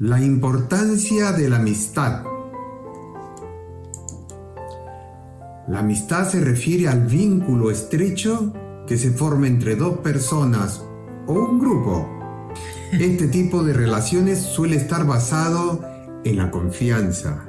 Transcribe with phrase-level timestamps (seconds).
[0.00, 2.22] La importancia de la amistad.
[5.66, 8.52] La amistad se refiere al vínculo estrecho
[8.86, 10.84] que se forma entre dos personas
[11.26, 12.08] o un grupo.
[12.92, 15.84] Este tipo de relaciones suele estar basado
[16.22, 17.48] en la confianza,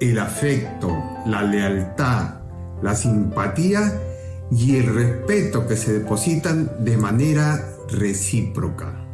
[0.00, 0.90] el afecto,
[1.26, 2.40] la lealtad,
[2.82, 4.02] la simpatía
[4.50, 9.05] y el respeto que se depositan de manera recíproca.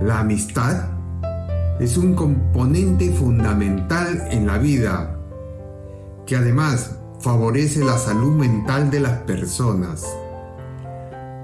[0.00, 0.88] La amistad
[1.78, 5.16] es un componente fundamental en la vida
[6.26, 10.04] que además favorece la salud mental de las personas.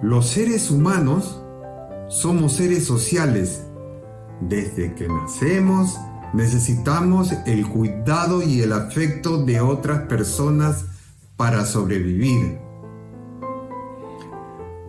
[0.02, 1.40] Los seres humanos
[2.08, 3.66] somos seres sociales.
[4.40, 5.96] Desde que nacemos
[6.32, 10.86] necesitamos el cuidado y el afecto de otras personas
[11.36, 12.58] para sobrevivir.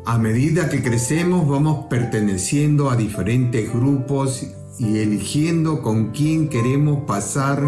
[0.04, 4.48] A medida que crecemos vamos perteneciendo a diferentes grupos
[4.80, 7.64] y eligiendo con quién queremos pasar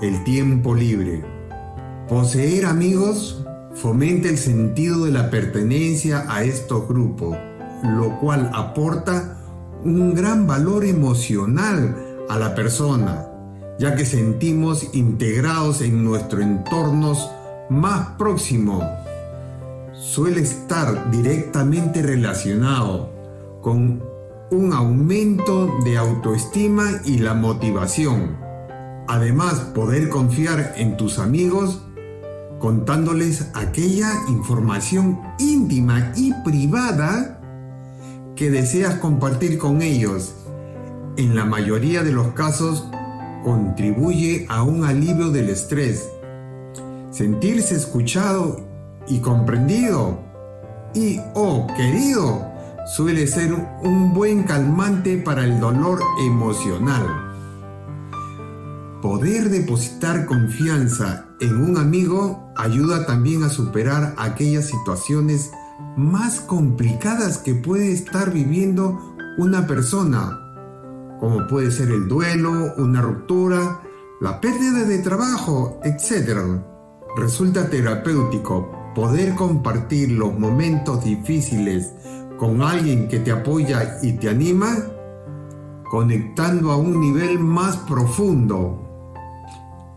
[0.00, 1.22] el tiempo libre.
[2.08, 7.36] Poseer amigos fomenta el sentido de la pertenencia a estos grupos,
[7.82, 9.36] lo cual aporta
[9.84, 11.94] un gran valor emocional
[12.30, 13.26] a la persona,
[13.78, 17.30] ya que sentimos integrados en nuestros entornos
[17.68, 18.82] más próximos
[20.06, 23.10] suele estar directamente relacionado
[23.60, 24.02] con
[24.52, 28.36] un aumento de autoestima y la motivación.
[29.08, 31.82] Además, poder confiar en tus amigos
[32.60, 37.40] contándoles aquella información íntima y privada
[38.36, 40.36] que deseas compartir con ellos.
[41.16, 42.88] En la mayoría de los casos
[43.44, 46.08] contribuye a un alivio del estrés.
[47.10, 48.75] Sentirse escuchado
[49.08, 50.18] y comprendido
[50.94, 52.46] y oh querido
[52.86, 53.52] suele ser
[53.82, 57.04] un buen calmante para el dolor emocional.
[59.02, 65.50] Poder depositar confianza en un amigo ayuda también a superar aquellas situaciones
[65.96, 70.40] más complicadas que puede estar viviendo una persona,
[71.20, 73.80] como puede ser el duelo, una ruptura,
[74.20, 76.62] la pérdida de trabajo, etc.
[77.16, 81.92] Resulta terapéutico poder compartir los momentos difíciles
[82.38, 84.74] con alguien que te apoya y te anima,
[85.90, 88.82] conectando a un nivel más profundo.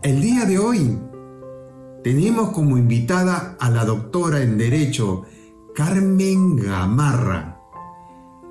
[0.02, 0.98] El día de hoy
[2.04, 5.22] tenemos como invitada a la doctora en Derecho,
[5.74, 7.58] Carmen Gamarra.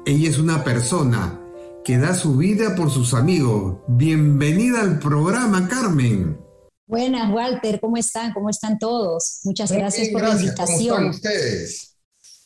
[0.03, 1.39] Ella es una persona
[1.85, 3.75] que da su vida por sus amigos.
[3.87, 6.48] Bienvenida al programa, Carmen.
[6.89, 8.33] Buenas, Walter, ¿cómo están?
[8.33, 9.41] ¿Cómo están todos?
[9.43, 10.95] Muchas gracias por la invitación.
[10.95, 11.95] ¿Cómo están ustedes?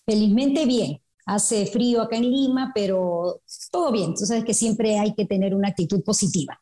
[0.05, 1.01] Felizmente bien.
[1.25, 4.13] Hace frío acá en Lima, pero todo bien.
[4.13, 6.59] Tú sabes que siempre hay que tener una actitud positiva.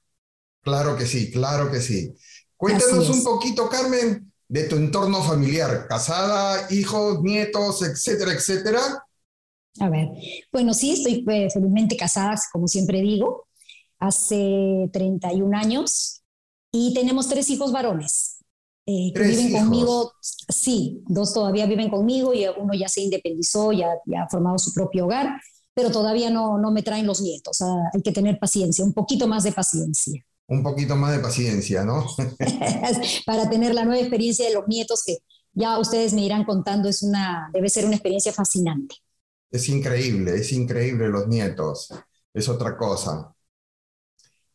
[0.62, 2.14] Claro que sí, claro que sí.
[2.56, 5.88] Cuéntanos un poquito, Carmen, de tu entorno familiar.
[5.88, 9.08] Casada, hijos, nietos, etcétera, etcétera.
[9.80, 10.08] A ver,
[10.52, 13.48] bueno, sí, estoy eh, felizmente casada, como siempre digo.
[13.98, 16.21] Hace 31 años
[16.72, 18.38] y tenemos tres hijos varones.
[18.88, 23.90] Eh, que viven conmigo, sí, dos todavía viven conmigo y uno ya se independizó, ya,
[24.06, 25.40] ya ha formado su propio hogar,
[25.74, 27.62] pero todavía no, no me traen los nietos.
[27.62, 30.24] hay que tener paciencia, un poquito más de paciencia.
[30.48, 32.06] Un poquito más de paciencia, ¿no?
[33.26, 35.20] Para tener la nueva experiencia de los nietos que
[35.54, 38.96] ya ustedes me irán contando, es una, debe ser una experiencia fascinante.
[39.50, 41.90] Es increíble, es increíble los nietos,
[42.34, 43.34] es otra cosa.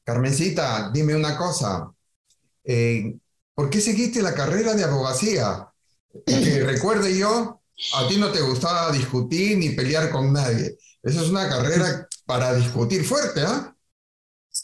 [0.02, 1.93] Carmencita, dime una cosa,
[2.67, 3.17] eh,
[3.55, 5.73] ¿por qué seguiste la carrera de abogacía?
[6.27, 7.61] Que recuerde yo,
[7.95, 10.77] a ti no te gustaba discutir ni pelear con nadie.
[11.03, 13.73] Esa es una carrera para discutir fuerte, ¿ah?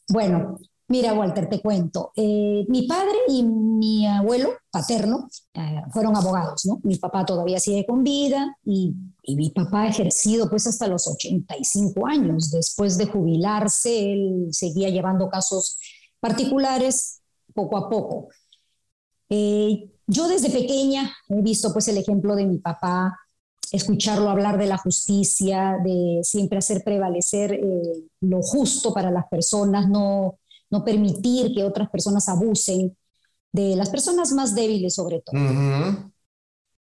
[0.09, 0.59] Bueno,
[0.89, 2.13] mira, Walter, te cuento.
[2.17, 6.81] Eh, mi padre y mi abuelo paterno eh, fueron abogados, ¿no?
[6.83, 11.07] Mi papá todavía sigue con vida y, y, mi papá ha ejercido pues hasta los
[11.07, 12.51] 85 años.
[12.51, 15.79] Después de jubilarse, él seguía llevando casos
[16.19, 17.22] particulares
[17.53, 18.29] poco a poco.
[19.29, 23.19] Eh, yo desde pequeña he visto pues el ejemplo de mi papá
[23.73, 29.89] escucharlo hablar de la justicia, de siempre hacer prevalecer eh, lo justo para las personas,
[29.89, 30.39] no,
[30.71, 32.95] no permitir que otras personas abusen
[33.51, 35.41] de las personas más débiles sobre todo.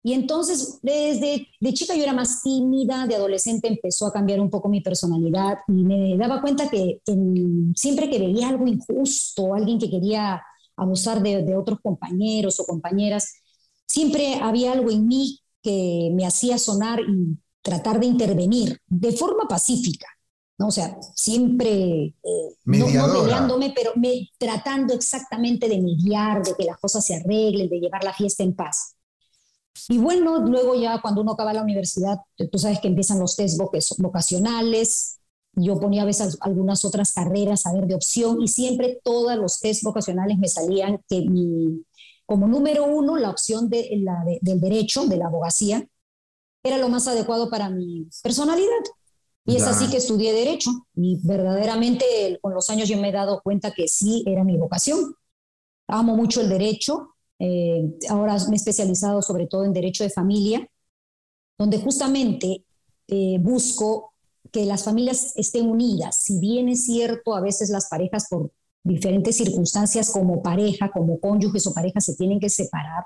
[0.02, 4.48] Y entonces, desde de chica yo era más tímida, de adolescente empezó a cambiar un
[4.48, 7.02] poco mi personalidad y me daba cuenta que
[7.74, 10.42] siempre que veía algo injusto, alguien que quería
[10.82, 13.34] abusar de, de, otros compañeros o compañeras,
[13.86, 19.46] siempre había algo en mí que me hacía sonar y tratar de intervenir de forma
[19.48, 20.06] pacífica.
[20.58, 20.68] ¿no?
[20.68, 26.78] O sea, siempre eh, no, peleándome, pero me, tratando exactamente de mediar, de que las
[26.78, 28.94] cosas se arreglen, de llevar la fiesta en paz.
[29.88, 32.18] Y bueno, luego ya cuando uno acaba la universidad,
[32.52, 33.58] tú sabes que empiezan los test
[33.98, 35.19] vocacionales,
[35.52, 39.60] yo ponía a veces algunas otras carreras a ver de opción y siempre todos los
[39.60, 41.84] test vocacionales me salían que mi,
[42.26, 45.86] como número uno la opción de, la del derecho, de la abogacía,
[46.62, 48.84] era lo más adecuado para mi personalidad.
[49.46, 52.04] Y es así que estudié derecho y verdaderamente
[52.40, 55.14] con los años yo me he dado cuenta que sí era mi vocación.
[55.88, 60.68] Amo mucho el derecho, eh, ahora me he especializado sobre todo en derecho de familia,
[61.58, 62.64] donde justamente
[63.08, 64.09] eh, busco
[64.52, 66.22] que las familias estén unidas.
[66.22, 68.52] Si bien es cierto, a veces las parejas por
[68.82, 73.04] diferentes circunstancias como pareja, como cónyuges o parejas se tienen que separar,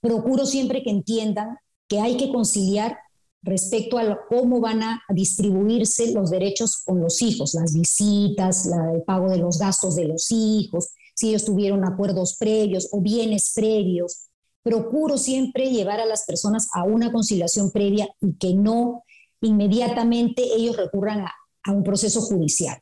[0.00, 1.56] procuro siempre que entiendan
[1.88, 2.98] que hay que conciliar
[3.42, 9.28] respecto a cómo van a distribuirse los derechos con los hijos, las visitas, el pago
[9.28, 14.28] de los gastos de los hijos, si ellos tuvieron acuerdos previos o bienes previos.
[14.62, 19.04] Procuro siempre llevar a las personas a una conciliación previa y que no
[19.46, 21.32] inmediatamente ellos recurran a,
[21.72, 22.78] un proceso judicial.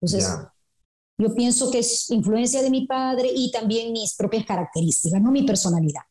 [0.00, 0.30] Entonces,
[1.18, 5.42] yo pienso que es influencia de mi padre y también mis propias características, no mi
[5.42, 6.02] personalidad.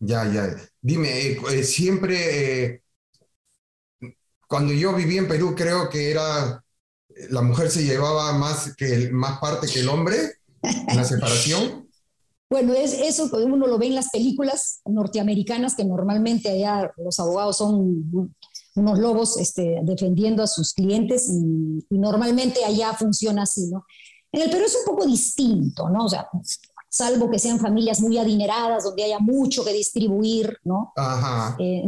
[0.00, 0.54] Ya, ya.
[0.80, 2.82] Dime, eh, eh, siempre, eh,
[4.48, 6.62] cuando yo viví en Perú, creo que era
[7.30, 10.16] la mujer se llevaba más, que más parte que el hombre
[10.62, 11.83] en la separación.
[12.54, 17.56] Bueno, es eso uno lo ve en las películas norteamericanas, que normalmente allá los abogados
[17.56, 18.30] son
[18.76, 23.84] unos lobos este, defendiendo a sus clientes y, y, normalmente allá funciona así, ¿no?
[24.30, 26.04] En el Perú es un poco distinto, ¿no?
[26.04, 26.28] O sea,
[26.88, 30.92] salvo que sean familias muy adineradas, donde haya mucho que distribuir, ¿no?
[30.94, 31.56] Ajá.
[31.58, 31.82] Eh,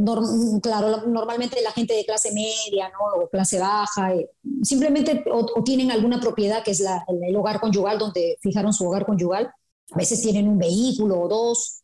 [0.61, 3.23] claro, normalmente la gente de clase media, ¿no?
[3.23, 4.33] O clase baja, eh,
[4.63, 9.07] simplemente o, tienen alguna propiedad que es la, el, hogar conyugal, donde fijaron su hogar
[9.07, 9.49] conyugal,
[9.93, 11.83] a veces tienen un vehículo o dos,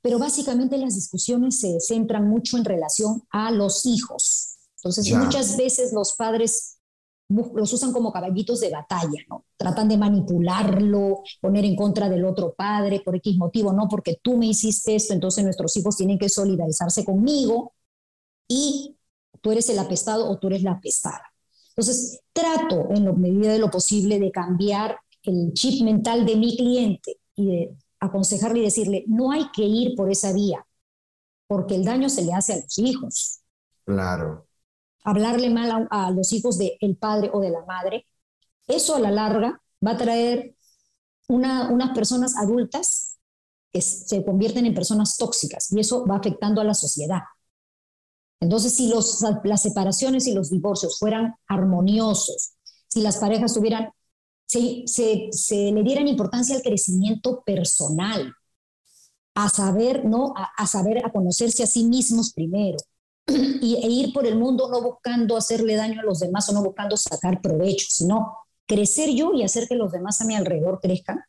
[0.00, 4.56] pero básicamente las discusiones se centran mucho en relación a los hijos.
[4.76, 6.78] Entonces, muchas veces los padres
[7.28, 9.44] los usan como caballitos de batalla, ¿no?
[9.56, 14.38] Tratan de manipularlo, poner en contra del otro padre por X motivo, no porque tú
[14.38, 17.74] me hiciste esto, entonces nuestros hijos tienen que solidarizarse conmigo
[18.48, 18.96] y
[19.42, 21.22] tú eres el apestado o tú eres la apestada.
[21.70, 26.56] Entonces, trato en la medida de lo posible de cambiar el chip mental de mi
[26.56, 30.66] cliente y de aconsejarle y decirle, no hay que ir por esa vía,
[31.46, 33.40] porque el daño se le hace a los hijos.
[33.84, 34.48] Claro
[35.08, 38.06] hablarle mal a, los hijos del padre o de la madre,
[38.66, 40.54] eso a la larga va a traer
[41.28, 43.18] unas personas adultas
[43.72, 47.20] que se convierten en personas tóxicas y eso va afectando a la sociedad.
[48.40, 52.52] Entonces, si los, las separaciones y los divorcios fueran armoniosos,
[52.88, 53.90] si las parejas tuvieran,
[54.48, 58.32] se, se, le dieran importancia al crecimiento personal,
[59.34, 60.34] a saber, ¿no?
[60.34, 62.78] a saber, a conocerse a sí mismos primero,
[63.28, 66.62] y, e ir por el mundo no buscando hacerle daño a los demás o no
[66.62, 68.36] buscando sacar provecho, sino
[68.66, 71.20] crecer yo y hacer que los demás a mi alrededor crezcan.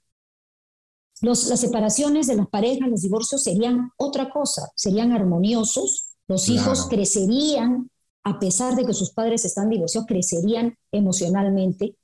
[1.22, 6.88] Los, las separaciones de las parejas, los divorcios serían otra cosa, serían armoniosos, los hijos
[6.90, 7.90] crecerían,
[8.24, 11.96] a pesar de que sus padres están divorciados, crecerían emocionalmente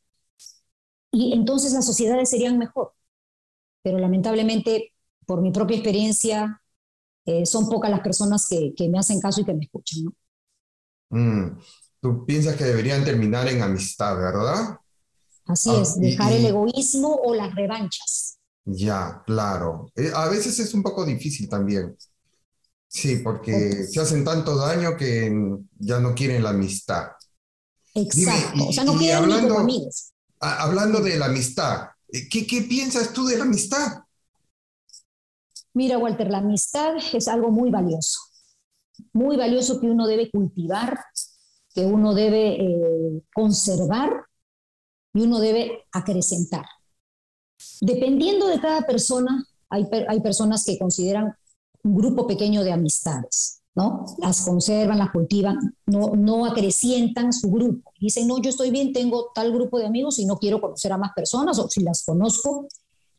[1.15, 2.93] y entonces las sociedades serían mejor.
[3.81, 4.93] Pero lamentablemente,
[5.25, 6.61] por mi propia experiencia,
[7.25, 10.03] eh, son pocas las personas que, que, me hacen caso y que me escuchan.
[10.03, 10.13] ¿no?
[11.09, 11.57] Mm,
[12.01, 14.77] Tú piensas que deberían terminar en amistad, ¿verdad?
[15.45, 18.37] Así ah, es, dejar el egoísmo o las revanchas.
[18.65, 19.91] Ya, claro.
[19.95, 21.95] Eh, a veces es un poco difícil también.
[22.87, 25.33] Sí, porque se hacen tanto daño que
[25.79, 27.07] ya no quieren la amistad.
[27.93, 29.67] Exacto, o sea, no quieren hablando, como
[30.45, 34.03] Hablando de la amistad, eh, ¿qué, ¿qué piensas tú de la amistad?
[35.73, 38.19] Mira, Walter, la amistad es algo muy valioso,
[39.11, 40.97] muy valioso que uno debe cultivar,
[41.73, 44.25] que uno debe eh, conservar
[45.13, 46.65] y uno debe acrecentar.
[47.81, 51.35] Dependiendo de cada persona, hay, hay personas que consideran
[51.83, 53.54] un grupo pequeño de amistades.
[53.75, 54.05] ¿No?
[54.19, 57.91] Las conservan, las cultivan, no, no acrecientan su grupo.
[57.99, 60.97] Dicen, no, yo estoy bien, tengo tal grupo de amigos y no quiero conocer a
[60.97, 62.67] más personas, o si las conozco,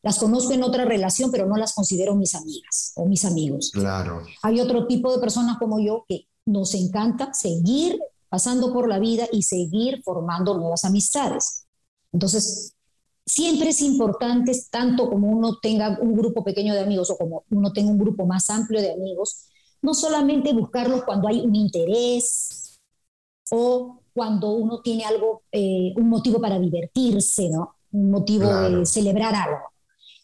[0.02, 3.70] las conozco en otra relación, pero no las considero mis amigas o mis amigos.
[3.72, 4.22] Claro.
[4.42, 7.98] Hay otro tipo de personas como yo que nos encanta seguir
[8.28, 11.66] pasando por la vida y seguir formando nuevas amistades.
[12.12, 12.72] Entonces,
[13.26, 17.72] siempre es importante, tanto como uno tenga un grupo pequeño de amigos o como uno
[17.72, 19.48] tenga un grupo más amplio de amigos,
[19.86, 22.80] no solamente buscarlos cuando hay un interés
[23.52, 27.76] o cuando uno tiene algo, eh, un motivo para divertirse, ¿no?
[27.92, 29.60] Un motivo de celebrar algo.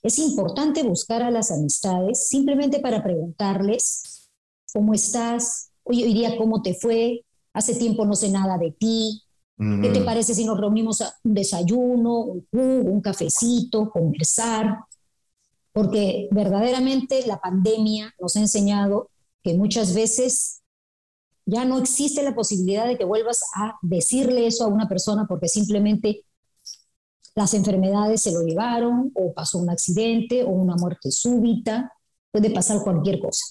[0.03, 4.29] Es importante buscar a las amistades simplemente para preguntarles
[4.73, 9.23] cómo estás, hoy, hoy día cómo te fue, hace tiempo no sé nada de ti,
[9.81, 14.79] ¿Qué te parece si nos reunimos a un desayuno, un un cafecito, conversar?
[15.73, 19.12] Porque verdaderamente la pandemia nos ha enseñado
[19.43, 20.63] que muchas veces
[21.45, 25.49] ya no existe la posibilidad de que vuelvas a decirle eso a una persona porque
[25.49, 26.25] simplemente
[27.35, 31.93] las enfermedades se lo llevaron o pasó un accidente o una muerte súbita,
[32.31, 33.45] puede pasar cualquier cosa.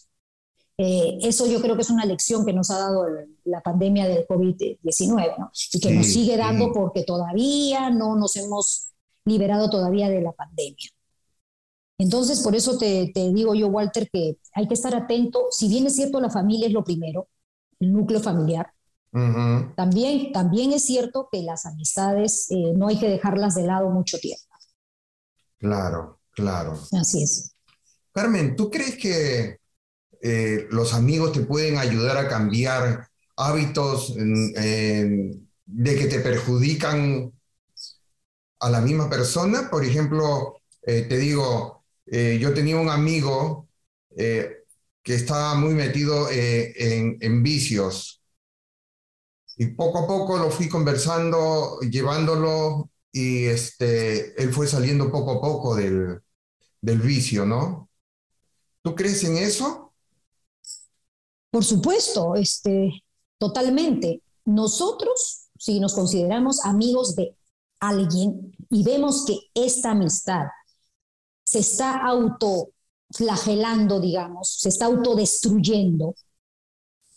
[0.77, 3.05] Eh, eso yo creo que es una lección que nos ha dado
[3.43, 5.51] la pandemia del COVID-19 ¿no?
[5.74, 8.89] y que nos sigue dando porque todavía no nos hemos
[9.25, 10.89] liberado todavía de la pandemia.
[12.01, 15.46] Entonces, por eso te, digo yo, Walter, que hay que estar atento.
[15.51, 17.27] Si bien es cierto, la familia es lo primero,
[17.79, 18.74] el núcleo familiar,
[19.75, 24.17] también, también es cierto que las amistades eh, no hay que dejarlas de lado mucho
[24.17, 24.41] tiempo.
[25.60, 26.79] Claro, claro.
[27.00, 27.53] Así es.
[28.12, 29.60] Carmen, ¿tú crees que
[30.22, 37.31] eh, los amigos te pueden ayudar a cambiar hábitos de que te perjudican
[38.60, 39.70] a la misma persona?
[39.70, 41.81] Por ejemplo, eh, te digo,
[42.13, 43.70] eh, yo tenía un amigo
[44.18, 44.65] eh,
[45.01, 48.22] que estaba muy metido eh, en, vicios
[49.56, 55.41] y poco a poco lo fui conversando, llevándolo y este, él fue saliendo poco a
[55.41, 56.20] poco del,
[56.82, 57.89] del vicio, ¿no?
[58.82, 59.94] ¿Tú crees en eso?
[61.50, 63.03] Por supuesto, este,
[63.38, 64.22] totalmente.
[64.44, 67.38] Nosotros, si nos consideramos amigos de
[67.80, 70.48] alguien y vemos que esta amistad
[71.51, 76.15] se está autoflagelando, digamos, se está autodestruyendo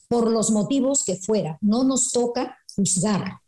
[0.08, 1.56] por los motivos que fuera.
[1.60, 3.38] No nos toca juzgar.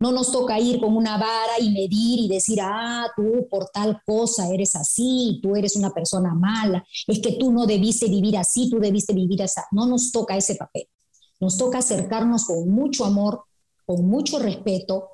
[0.00, 4.00] No nos toca ir con una vara y medir y decir, ah, tú por tal
[4.06, 8.70] cosa eres así, tú eres una persona mala, es que tú no debiste vivir así,
[8.70, 9.60] tú debiste vivir así.
[9.72, 10.88] No nos toca ese papel.
[11.38, 13.44] Nos toca acercarnos con mucho amor,
[13.84, 15.10] con mucho respeto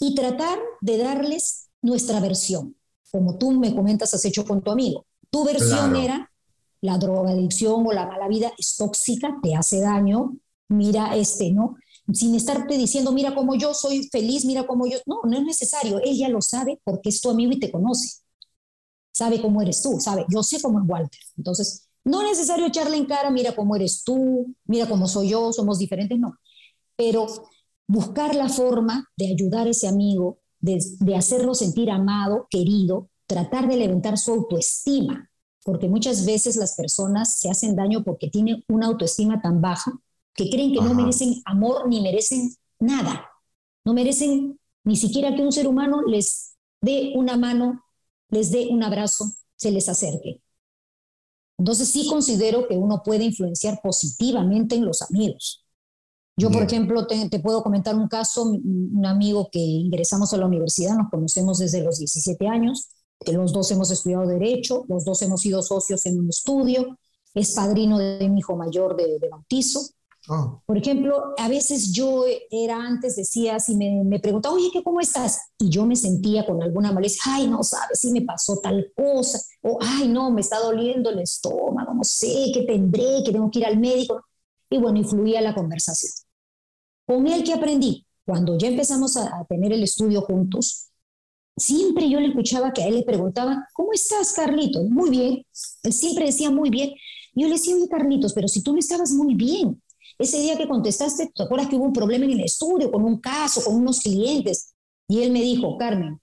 [0.00, 2.77] y tratar de darles nuestra versión
[3.10, 5.06] como tú me comentas, has hecho con tu amigo.
[5.30, 6.30] Tu versión era
[6.80, 10.36] la drogadicción o la mala vida es tóxica, te hace daño,
[10.68, 11.76] mira este, ¿no?
[12.12, 14.98] Sin estarte diciendo, mira cómo yo soy feliz, mira cómo yo...
[15.06, 18.22] No, no es necesario, él ya lo sabe porque es tu amigo y te conoce.
[19.12, 21.20] Sabe cómo eres tú, sabe, yo sé cómo es Walter.
[21.36, 25.52] Entonces, no es necesario echarle en cara, mira cómo eres tú, mira cómo soy yo,
[25.52, 26.38] somos diferentes, no.
[26.96, 27.26] Pero
[27.86, 33.76] buscar la forma de ayudar a ese amigo de, hacerlo sentir amado, querido, tratar de
[33.76, 35.30] levantar su autoestima,
[35.64, 39.92] porque muchas veces las personas se hacen daño porque tienen una autoestima tan baja
[40.34, 43.28] que creen que no merecen amor ni merecen nada,
[43.84, 47.82] no merecen ni siquiera que un ser humano les dé una mano,
[48.30, 49.24] les dé un abrazo,
[49.56, 50.40] se les acerque.
[51.58, 55.64] Entonces sí considero que uno puede influenciar positivamente en los amigos.
[56.38, 60.94] Yo, por ejemplo, te, puedo comentar un caso, un amigo que ingresamos a la universidad,
[60.94, 65.40] nos conocemos desde los 17 años, que los dos hemos estudiado Derecho, los dos hemos
[65.40, 66.96] sido socios en un estudio,
[67.34, 69.80] es padrino de mi hijo mayor de, bautizo.
[70.28, 70.60] Ah.
[70.64, 75.00] Por ejemplo, a veces yo era antes, decía, si me, me preguntaba, oye, ¿qué, ¿cómo
[75.00, 75.40] estás?
[75.58, 79.40] Y yo me sentía con alguna maleza, ay, no sabes si me pasó tal cosa,
[79.62, 83.24] o ay, no, me está doliendo el estómago, no sé, ¿qué tendré?
[83.24, 84.22] Que tengo que ir al médico.
[84.70, 86.12] Y bueno, influía la conversación.
[87.08, 90.90] Con él que aprendí, cuando ya empezamos a, tener el estudio juntos,
[91.56, 94.84] siempre yo le escuchaba que a él le preguntaba, ¿cómo estás, Carlitos?
[94.90, 95.46] Muy bien.
[95.84, 96.92] Él siempre decía muy bien.
[97.32, 99.82] Yo le decía, oye, Carlitos, pero si tú no estabas muy bien.
[100.18, 103.18] Ese día que contestaste, ¿te acuerdas que hubo un problema en el estudio, con un
[103.20, 104.74] caso, con unos clientes?
[105.08, 106.20] Y él me dijo, Carmen,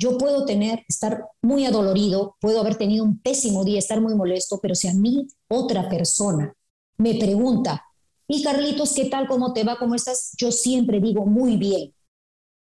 [0.00, 4.58] yo puedo tener, estar muy adolorido, puedo haber tenido un pésimo día, estar muy molesto,
[4.60, 6.52] pero si a mí otra persona
[6.98, 7.84] me pregunta,
[8.28, 9.26] y Carlitos, ¿qué tal?
[9.28, 9.76] ¿Cómo te va?
[9.78, 10.32] ¿Cómo estás?
[10.38, 11.94] Yo siempre digo muy bien,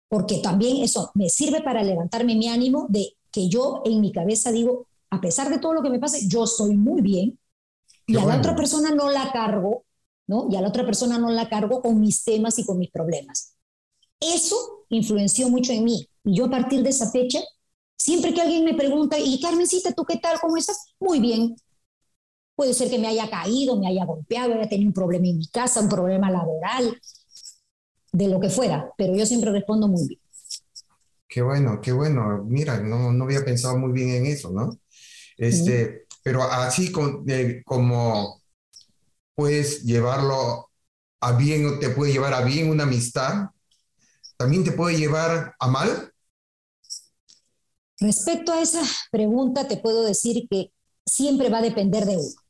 [0.08, 4.52] porque también eso me sirve para levantarme mi ánimo de que yo en mi cabeza
[4.52, 7.38] digo, a pesar de todo lo que me pase, yo estoy muy bien.
[8.06, 9.84] y a la otra persona no la cargo,
[10.26, 10.48] ¿no?
[10.50, 13.56] Y a la otra persona no la cargo con mis temas y con mis problemas.
[14.20, 16.08] Eso influenció mucho en mí.
[16.24, 17.40] Y yo a partir de esa fecha,
[17.96, 20.40] siempre que alguien me pregunta, y Carmencita, ¿tú qué tal?
[20.40, 20.94] ¿Cómo estás?
[21.00, 21.56] Muy bien.
[22.62, 25.48] Puede ser que me haya caído, me haya golpeado, haya tenido un problema en mi
[25.48, 26.96] casa, un problema laboral,
[28.12, 30.20] de lo que fuera, pero yo siempre respondo muy bien.
[31.26, 32.44] Qué bueno, qué bueno.
[32.46, 34.78] Mira, no, no había pensado muy bien en eso, ¿no?
[35.36, 38.40] Este, Pero así como
[39.34, 40.70] puedes llevarlo
[41.20, 43.46] a bien o te puede llevar a bien una amistad,
[44.36, 46.12] también te puede llevar a mal.
[47.98, 50.70] Respecto a esa pregunta, te puedo decir que
[51.04, 52.41] siempre va a depender de uno.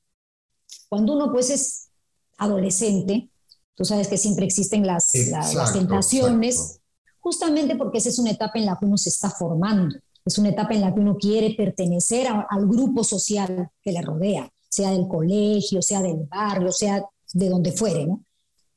[0.92, 1.88] Cuando uno pues es
[2.36, 3.30] adolescente,
[3.74, 6.80] tú sabes que siempre existen las, las tentaciones,
[7.18, 10.50] justamente porque esa es una etapa en la que uno se está formando, es una
[10.50, 15.08] etapa en la que uno quiere pertenecer al grupo social que le rodea, sea del
[15.08, 18.22] colegio, sea del barrio, sea de donde fuere, ¿no?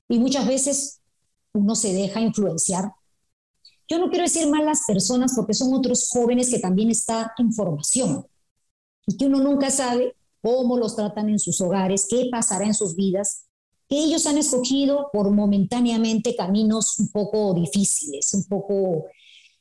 [0.07, 1.01] Y muchas veces
[1.51, 2.93] uno se deja influenciar.
[3.89, 8.25] Yo no quiero decir malas personas porque son otros jóvenes que también están en formación
[9.05, 10.15] y que uno nunca sabe
[10.45, 13.45] cómo los tratan en sus hogares, qué pasará en sus vidas
[13.89, 19.05] que ellos han escogido por momentáneamente caminos un poco difíciles, un poco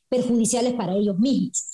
[0.07, 1.71] perjudiciales para ellos mismos.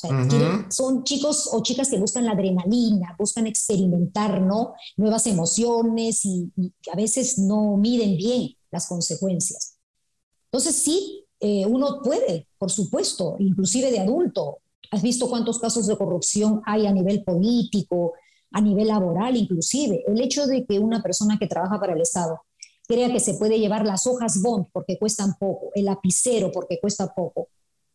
[0.70, 4.75] son chicos o chicas que buscan la adrenalina, buscan experimentar ¿no?
[4.96, 6.50] nuevas emociones y,
[6.89, 9.77] a veces no miden bien las consecuencias.
[10.46, 14.60] Entonces sí, eh, uno puede, por supuesto, inclusive de adulto.
[14.89, 18.13] ¿Has visto cuántos casos de corrupción hay a nivel político,
[18.51, 20.03] a nivel laboral inclusive.
[20.08, 22.41] El hecho de que una persona que trabaja para el Estado
[22.88, 27.13] crea que se puede llevar las hojas bond porque cuestan poco, el lapicero porque cuesta
[27.13, 27.48] poco,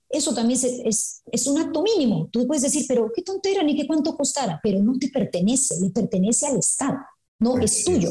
[0.09, 2.29] eso también es, es, un acto mínimo.
[2.31, 5.91] Tú puedes decir, pero qué tontera, ni qué cuánto costara, pero no te pertenece, le
[5.91, 6.99] pertenece al Estado,
[7.41, 8.11] no es tuyo.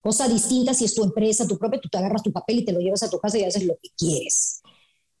[0.00, 2.72] Cosa distinta si es tu empresa, tu propia, tú te agarras tu papel y te
[2.72, 4.62] lo llevas a tu casa y haces lo que quieres.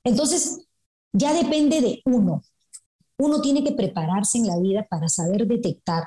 [0.04, 0.66] Entonces,
[1.12, 2.42] ya depende de uno.
[3.18, 6.04] Uno tiene que prepararse en la vida para saber detectar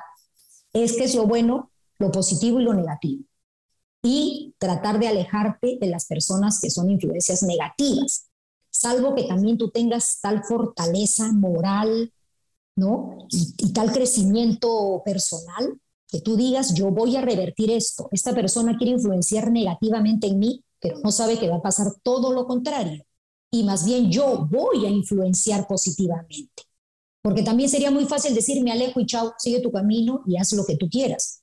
[0.84, 3.24] es que es lo bueno, lo positivo y lo negativo.
[4.04, 8.28] Y tratar de alejarte de las personas que son influencias negativas,
[8.70, 12.12] salvo que también tú tengas tal fortaleza moral,
[12.76, 13.26] ¿no?
[13.30, 18.10] Y, tal crecimiento personal que tú digas, yo voy a revertir esto.
[18.12, 22.32] Esta persona quiere influenciar negativamente en mí, pero no sabe que va a pasar todo
[22.34, 23.04] lo contrario.
[23.50, 26.64] Y más bien yo voy a influenciar positivamente.
[27.26, 30.54] Porque también sería muy fácil decir, me alejo y chao, sigue tu camino y haz
[30.54, 31.42] lo que tú quieras.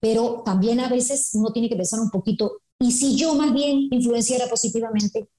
[0.00, 3.88] Pero también a veces uno tiene que pensar un poquito, ¿y si yo más bien
[3.90, 5.30] influenciara positivamente?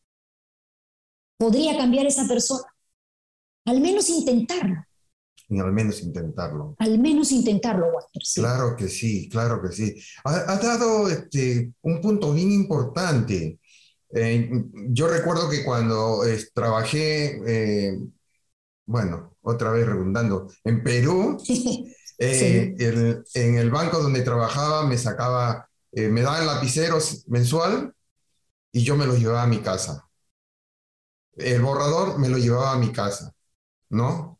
[1.37, 2.63] ¿Podría cambiar esa persona?
[3.65, 4.87] Al menos intentarlo.
[5.47, 6.75] Y al menos intentarlo.
[6.79, 8.23] Al menos intentarlo, Walter.
[8.33, 9.95] Claro que sí, claro que sí.
[10.23, 13.59] Ha, dado este, un punto bien importante.
[14.15, 14.49] Eh,
[14.89, 16.21] yo recuerdo que cuando
[16.55, 17.99] trabajé, eh,
[18.86, 21.38] bueno, otra vez redundando, en Perú,
[22.17, 22.76] eh,
[23.34, 27.93] en el banco donde trabajaba me sacaba, eh, me daban lapiceros mensual
[28.72, 30.08] y yo me los llevaba a mi casa.
[31.36, 33.34] El borrador me lo llevaba a mi casa,
[33.89, 34.39] ¿no?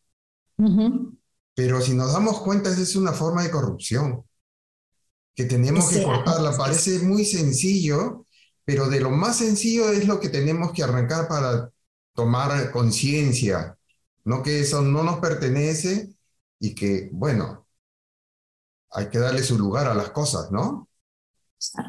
[1.56, 4.24] Pero si nos damos cuenta, esa es una forma de corrupción
[5.36, 6.56] que tenemos que cortarla.
[6.56, 8.26] Parece muy sencillo,
[8.64, 11.72] pero de lo más sencillo es lo que tenemos que arrancar para
[12.14, 13.78] tomar conciencia
[14.26, 16.16] no que eso no nos pertenece
[16.60, 17.68] y que, bueno,
[18.92, 20.88] hay que darle su lugar a las cosas, ¿no?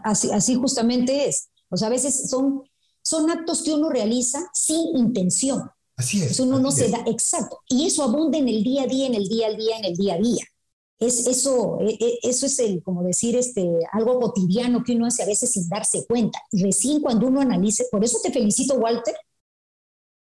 [0.04, 1.48] Así, así justamente es.
[1.68, 2.62] O sea, a veces son,
[3.02, 5.62] son actos que uno realiza sin intención.
[5.96, 6.32] Así es.
[6.32, 7.60] Eso uno no se da, exacto.
[7.68, 9.94] Y eso abunda en el día a día, en el día a día, en el
[9.96, 10.44] día a día.
[10.98, 15.22] Es, eso, e, e, eso es el, como decir, este, algo cotidiano que uno hace
[15.22, 16.40] a veces sin darse cuenta.
[16.50, 19.14] Y recién cuando uno analice, por eso te felicito, Walter,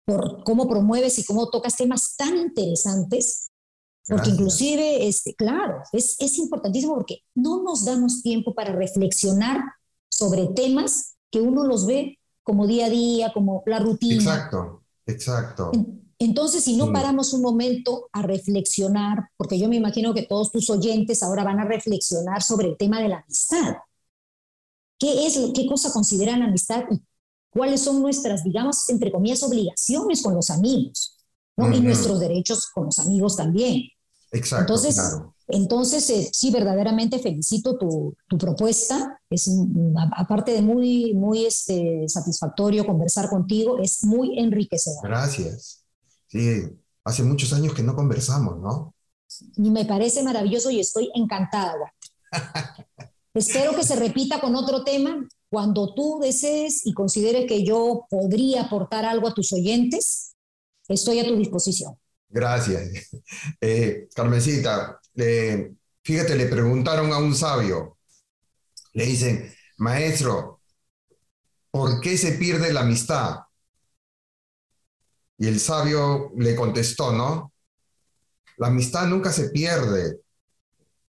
[0.10, 3.52] por cómo promueves y cómo tocas temas tan interesantes,
[4.08, 9.62] porque inclusive, este, claro, es, es importantísimo porque no nos damos tiempo para reflexionar
[10.10, 14.15] sobre temas que uno los ve como día a día, como la rutina.
[14.15, 15.72] Exacto, exacto.
[16.17, 20.72] Entonces, si no paramos un momento a reflexionar, porque yo me imagino que todos tus
[20.72, 23.76] oyentes ahora van a reflexionar sobre el tema de la amistad.
[24.98, 27.00] ¿Qué es, qué cosa consideran amistad y
[27.49, 31.17] cuáles son nuestras, digamos, entre comillas, obligaciones con los amigos,
[31.57, 31.71] ¿no?
[31.73, 33.83] Y nuestros derechos con los amigos también.
[34.31, 34.73] Exacto.
[34.73, 39.19] Entonces, entonces eh, sí, verdaderamente felicito tu, tu, propuesta.
[39.29, 39.49] Es,
[40.15, 45.03] aparte de muy, muy este, satisfactorio conversar contigo, es muy enriquecedor.
[45.03, 45.83] Gracias.
[46.27, 46.63] Sí,
[47.03, 48.93] hace muchos años que no conversamos, ¿no?
[49.57, 51.93] Y me parece maravilloso y estoy encantada.
[53.33, 58.63] Espero que se repita con otro tema cuando tú desees y consideres que yo podría
[58.63, 60.35] aportar algo a tus oyentes.
[60.88, 61.95] Estoy a tu disposición.
[62.29, 63.09] Gracias.
[63.62, 64.99] Eh, Carmencita,
[66.03, 67.97] fíjate, le preguntaron a un sabio,
[68.93, 70.62] le dicen, maestro,
[71.71, 73.39] ¿por qué se pierde la amistad?
[75.38, 77.53] Y el sabio le contestó, ¿no?
[78.57, 80.19] La amistad nunca se pierde.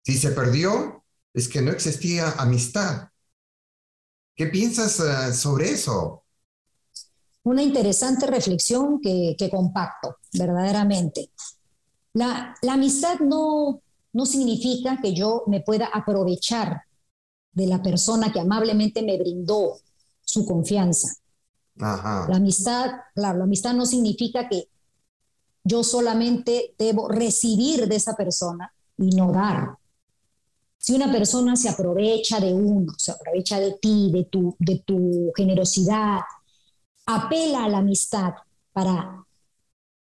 [0.01, 3.09] Si se perdió, es que no existía amistad.
[4.35, 6.23] ¿Qué piensas eh, sobre eso?
[7.43, 11.29] Una interesante reflexión que, compacto, verdaderamente.
[12.13, 13.81] La, amistad no,
[14.13, 16.83] no significa que yo me pueda aprovechar
[17.51, 19.77] de la persona que amablemente me brindó
[20.21, 21.15] su confianza.
[21.75, 24.69] La amistad, claro, la amistad no significa que
[25.63, 29.77] yo solamente debo recibir de esa persona y no dar.
[30.83, 35.31] Si una persona se aprovecha de uno, se aprovecha de ti, de tu, de tu
[35.33, 36.19] generosidad,
[37.05, 38.33] apela a la amistad
[38.73, 39.25] para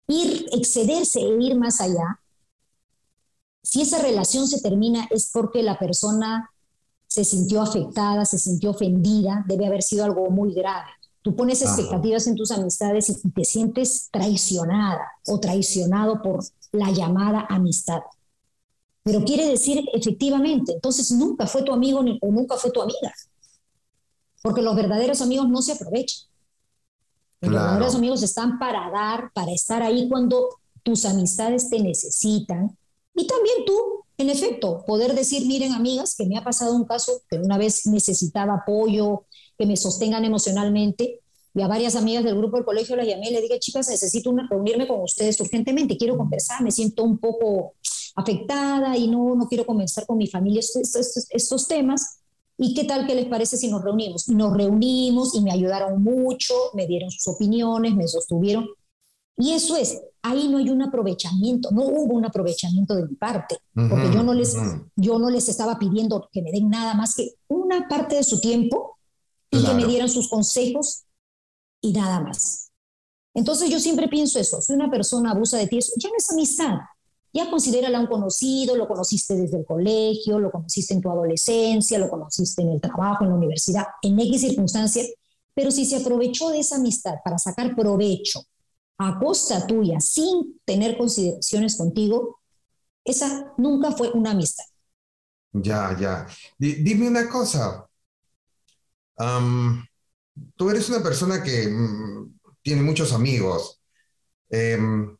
[0.09, 2.19] ir, excederse e ir más allá,
[3.63, 6.51] si esa relación se termina es porque la persona
[7.07, 10.91] se sintió afectada, se sintió ofendida, debe haber sido algo muy grave.
[11.23, 16.43] Tú pones expectativas en tus amistades y te sientes traicionada o traicionado por
[16.73, 18.01] la llamada amistad.
[19.03, 23.13] Pero quiere decir efectivamente, entonces nunca fue tu amigo o nunca fue tu amiga.
[24.43, 26.29] Porque los verdaderos amigos no se aprovechan.
[27.41, 30.49] Los verdaderos amigos están para dar, para estar ahí cuando
[30.85, 32.77] tus amistades te necesitan.
[33.15, 37.23] Y también tú, en efecto, poder decir, miren amigas, que me ha pasado un caso
[37.29, 39.27] que una vez necesitaba apoyo,
[39.59, 41.21] que me sostengan emocionalmente.
[41.55, 44.35] Y a varias amigas del grupo del colegio las llamé y le dije, chicas, necesito
[44.49, 47.75] reunirme con ustedes urgentemente, quiero conversar, me siento un poco
[48.15, 52.21] afectada y no, no quiero conversar con mi familia estos, estos, temas.
[52.57, 54.29] ¿Y qué tal que les parece si nos reunimos?
[54.29, 58.69] Nos reunimos y me ayudaron mucho, me dieron sus opiniones, me sostuvieron.
[59.37, 63.59] Y eso es, ahí no hay un aprovechamiento, no hubo un aprovechamiento de mi parte,
[63.75, 64.55] porque yo no les,
[64.95, 68.41] yo no les estaba pidiendo que me den nada más que una parte de su
[68.41, 68.99] tiempo
[69.51, 71.05] y que me dieran sus consejos
[71.83, 72.71] y nada más.
[73.35, 76.31] Entonces yo siempre pienso eso, si una persona abusa de ti, eso ya no es
[76.31, 76.75] amistad,
[77.33, 82.11] ya considérala un conocido, lo conociste desde el colegio, lo conociste en tu adolescencia, lo
[82.11, 85.09] conociste en el trabajo, en la universidad, en X circunstancias,
[85.55, 88.43] pero si se aprovechó de esa amistad para sacar provecho
[88.99, 92.41] a costa tuya, sin tener consideraciones contigo,
[93.05, 94.65] esa nunca fue una amistad.
[95.55, 96.27] Ya, ya.
[96.59, 97.89] dime una cosa,
[100.57, 103.81] tú eres una persona que mm, tiene muchos amigos.
[104.51, 105.17] Em,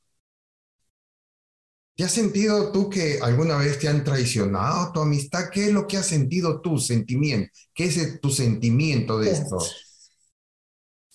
[1.95, 5.51] ¿Te has sentido tú que alguna vez te han traicionado tu amistad?
[5.53, 7.51] ¿Qué es lo que has sentido tú, sentimiento?
[7.75, 9.59] ¿Qué es tu sentimiento de esto?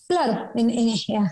[0.08, 0.52] Claro,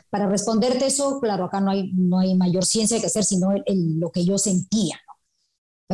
[0.10, 4.12] para responderte eso, claro, acá no hay, no hay mayor ciencia que hacer, sino lo
[4.12, 5.00] que yo sentía.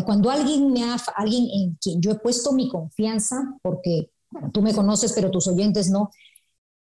[0.05, 4.09] Cuando alguien me ha, alguien en quien yo he puesto mi confianza, porque
[4.53, 6.09] tú me conoces, pero tus oyentes no.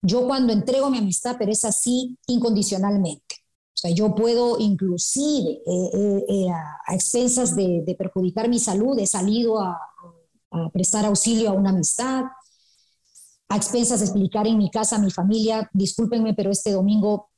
[0.02, 3.36] Yo cuando entrego mi amistad, pero es así incondicionalmente.
[3.74, 9.06] O sea, yo puedo inclusive eh, eh, eh, a, expensas de, perjudicar mi salud, he
[9.06, 9.78] salido a,
[10.72, 12.24] prestar auxilio a una amistad,
[13.48, 17.28] a expensas de explicar en mi casa a mi familia, discúlpenme, pero este domingo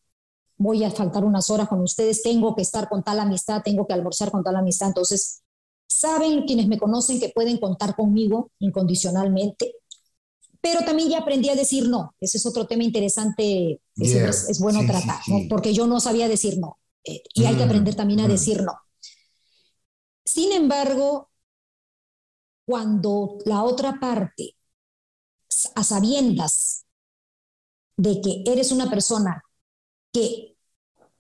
[0.57, 3.93] voy a faltar unas horas con ustedes, tengo que estar con tal amistad, tengo que
[3.93, 4.89] almorzar con tal amistad.
[4.89, 5.43] Entonces,
[5.87, 9.75] saben quienes me conocen que pueden contar conmigo incondicionalmente
[10.63, 12.15] pero también ya aprendí a decir no.
[12.21, 15.21] Ese es otro tema interesante, es, bueno tratar,
[15.51, 16.79] porque yo no sabía decir no.
[17.05, 18.31] Eh, y hay que mm, aprender también a mm.
[18.31, 18.73] decir no.
[20.25, 21.31] Sin embargo,
[22.65, 24.57] cuando la otra parte,
[25.75, 26.87] a sabiendas
[27.97, 29.43] de que eres una persona
[30.13, 30.57] que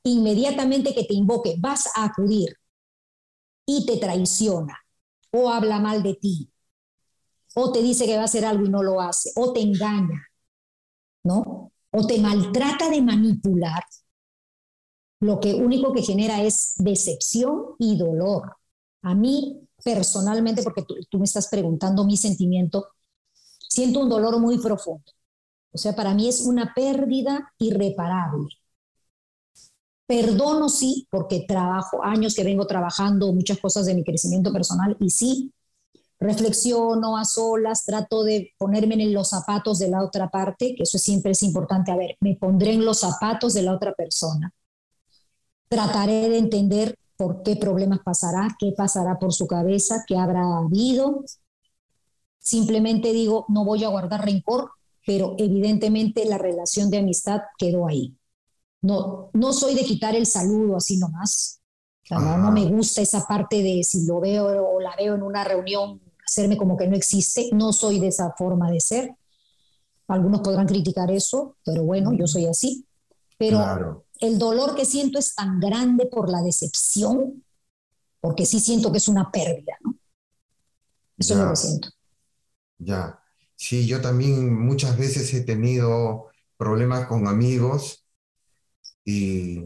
[0.04, 2.56] inmediatamente que te invoque vas a acudir
[3.66, 4.78] y te traiciona
[5.32, 6.51] o habla mal de ti
[7.54, 10.22] o te dice que va a hacer algo y no lo hace, o te engaña,
[11.24, 11.72] ¿no?
[11.90, 13.82] O te maltrata de manipular,
[15.20, 18.56] lo que único que genera es decepción y dolor.
[19.02, 22.88] A mí personalmente, porque tú, me estás preguntando mi sentimiento,
[23.68, 25.04] siento un dolor muy profundo.
[25.72, 28.48] O sea, para mí es una pérdida irreparable.
[30.06, 35.10] Perdono, sí, porque trabajo años que vengo trabajando muchas cosas de mi crecimiento personal y
[35.10, 35.52] sí,
[36.22, 40.98] reflexiono a solas, trato de ponerme en los zapatos de la otra parte, que eso
[40.98, 41.92] siempre es importante.
[41.92, 44.52] A ver, me pondré en los zapatos de la otra persona.
[45.68, 51.24] Trataré de entender por qué problemas pasará, qué pasará por su cabeza, qué habrá habido.
[52.38, 54.70] Simplemente digo, no voy a guardar rencor,
[55.06, 58.16] pero evidentemente la relación de amistad quedó ahí.
[58.80, 61.60] No, no soy de quitar el saludo así nomás.
[62.10, 66.00] no, me gusta esa parte de si lo veo o la veo en una reunión,
[66.32, 67.50] hacerme como que no existe.
[67.52, 69.14] No soy de esa forma de ser.
[70.08, 72.86] Algunos podrán criticar eso, pero bueno, yo soy así.
[73.38, 77.44] Pero el dolor que siento es tan grande por la decepción,
[78.20, 79.96] porque sí siento que es una pérdida, ¿no?
[81.18, 81.88] Eso es lo que siento.
[82.78, 83.18] Ya.
[83.56, 88.04] Sí, yo también muchas veces he tenido problemas con amigos
[89.04, 89.58] y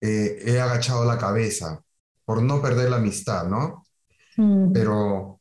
[0.00, 1.82] eh, he agachado la cabeza
[2.24, 3.84] por no perder la amistad, ¿no?
[4.36, 4.72] Mm.
[4.72, 5.35] Pero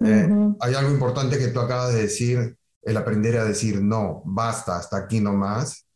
[0.00, 0.28] eh,
[0.60, 4.96] hay algo importante que tú acabas de decir, el aprender a decir no, basta, hasta
[4.96, 5.86] aquí nomás.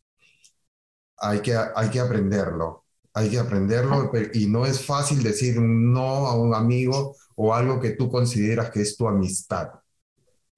[1.18, 4.18] Hay que, hay que aprenderlo, hay que aprenderlo ah.
[4.32, 8.80] y no es fácil decir no a un amigo o algo que tú consideras que
[8.80, 9.68] es tu amistad.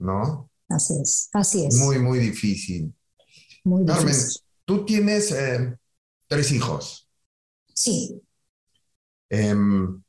[0.02, 0.50] ¿no?
[0.68, 1.76] Así es, así es.
[1.76, 2.94] Muy, muy difícil.
[3.64, 4.14] Muy Carmen,
[4.64, 5.76] tú tienes eh,
[6.26, 7.08] tres hijos.
[7.74, 8.20] Sí.
[9.30, 10.02] Em,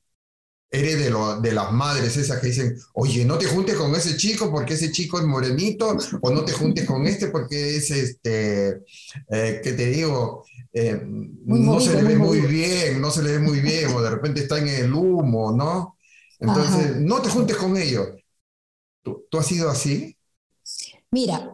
[0.74, 4.18] eres de, lo, de las madres esas que dicen, oye, no te juntes con ese
[4.18, 8.82] chico porque ese chico es morenito, o no te juntes con este porque es este,
[9.30, 10.44] eh, ¿qué te digo?
[10.74, 11.00] Eh,
[11.46, 14.42] no se le ve muy, bien, no se le ve muy bien, o de repente
[14.42, 15.96] está en el humo, ¿no?
[16.40, 18.08] Entonces, no te juntes con ellos.
[19.04, 20.18] ¿Tú, has sido así?
[21.12, 21.52] Mira,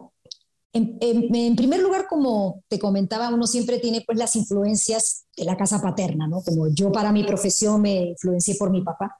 [0.72, 5.82] en, primer lugar, como te comentaba, uno siempre tiene pues las influencias de la casa
[5.82, 6.42] paterna, ¿no?
[6.42, 9.16] Como yo para mi profesión me influencié por mi papá.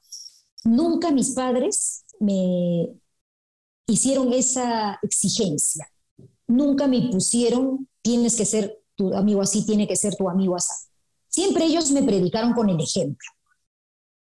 [0.65, 2.89] Nunca mis padres me
[3.87, 5.91] hicieron esa exigencia.
[6.47, 10.73] Nunca me pusieron, tienes que ser tu amigo así, tiene que ser tu amigo así.
[11.29, 13.29] Siempre ellos me predicaron con el ejemplo.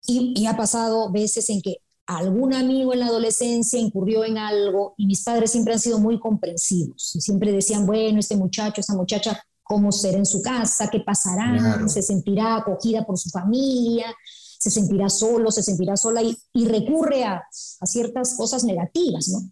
[0.07, 4.95] Y, y ha pasado veces en que algún amigo en la adolescencia incurrió en algo
[4.97, 8.95] y mis padres siempre han sido muy comprensivos y siempre decían, bueno, este muchacho, esta
[8.95, 10.89] muchacha, ¿cómo será en su casa?
[10.89, 11.87] ¿Qué pasará?
[11.89, 14.15] ¿Se sentirá acogida por su familia?
[14.59, 15.51] ¿Se sentirá solo?
[15.51, 16.23] ¿Se sentirá sola?
[16.23, 17.43] Y, recurre a,
[17.81, 19.51] a, ciertas cosas negativas, ¿no?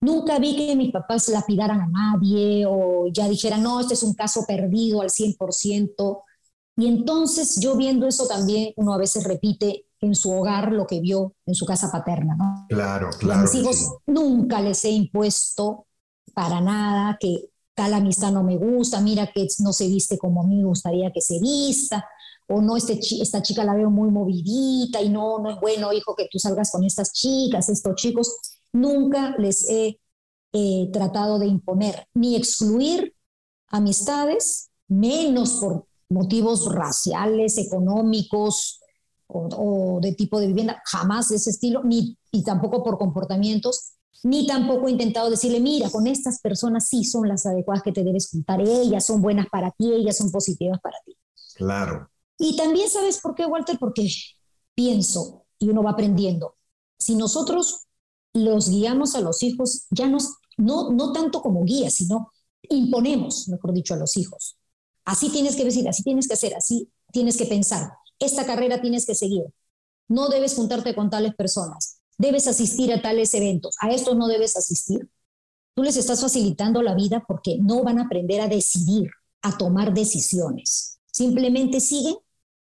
[0.00, 4.14] Nunca vi que mis papás lapidaran a nadie o ya dijeran, no, este es un
[4.14, 6.22] caso perdido al 100%.
[6.76, 11.00] Y entonces yo viendo eso también, uno a veces repite, en su hogar lo que
[11.00, 12.66] vio en su casa paterna, ¿no?
[12.68, 13.40] Claro, claro.
[13.40, 15.86] a mis hijos nunca les he impuesto
[16.34, 20.46] para nada que tal amistad no me gusta, mira que no se viste como a
[20.46, 22.04] mí me gustaría que se vista,
[22.48, 26.14] o no, este, esta chica la veo muy movidita y no, no es bueno, hijo,
[26.14, 28.36] que tú salgas con estas chicas, estos chicos.
[28.72, 29.98] Nunca les he
[30.92, 33.14] tratado de imponer ni excluir
[33.68, 38.81] amistades, menos por motivos raciales, económicos,
[39.32, 43.92] o, de tipo de vivienda, jamás de ese estilo, ni y tampoco por comportamientos,
[44.22, 48.04] ni tampoco he intentado decirle, mira, con estas personas sí son las adecuadas que te
[48.04, 51.16] debes juntar, ellas son buenas para ti, ellas son positivas para ti.
[51.56, 52.08] Claro.
[52.38, 54.08] Y también sabes por qué, Walter, porque
[54.74, 56.56] pienso y uno va aprendiendo.
[56.98, 57.86] Si nosotros
[58.32, 62.32] los guiamos a los hijos, ya nos, no, no tanto como guía, sino
[62.68, 64.56] imponemos, mejor dicho, a los hijos.
[65.04, 67.90] Así tienes que decir, así tienes que hacer, así tienes que pensar
[68.24, 69.44] esta carrera tienes que seguir.
[70.08, 71.98] No debes juntarte con tales personas.
[72.18, 73.76] Debes asistir a tales eventos.
[73.80, 75.08] A estos no debes asistir.
[75.74, 79.94] Tú les estás facilitando la vida porque no van a aprender a decidir, a tomar
[79.94, 80.98] decisiones.
[81.10, 82.16] Simplemente siguen.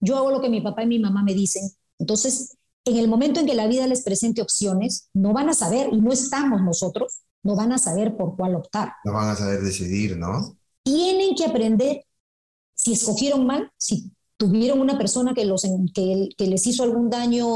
[0.01, 1.71] Yo hago lo que mi papá y mi mamá me dicen.
[1.99, 5.89] Entonces, en el momento en que la vida les presente opciones, no van a saber,
[5.93, 8.93] y no estamos nosotros, no van a saber por cuál optar.
[9.05, 10.57] No van a saber decidir, ¿no?
[10.83, 12.05] Tienen que aprender
[12.75, 15.63] si escogieron mal, si tuvieron una persona que, los,
[15.95, 17.47] que, les hizo algún daño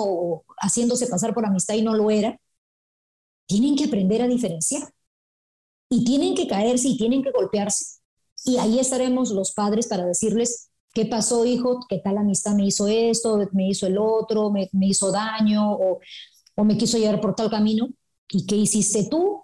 [0.61, 2.38] haciéndose pasar por amistad y no lo era,
[3.47, 4.83] tienen que aprender a diferenciar.
[5.91, 8.01] Y tienen que caerse y tienen que golpearse.
[8.45, 11.81] Y ahí estaremos los padres para decirles, ¿qué pasó, hijo?
[11.88, 13.38] ¿Qué tal amistad me hizo esto?
[13.53, 14.51] ¿Me hizo el otro?
[14.51, 15.73] ¿Me, me hizo daño?
[15.73, 16.01] O,
[16.59, 17.88] ¿O me quiso llevar por tal camino?
[18.29, 19.41] ¿Y qué hiciste tú?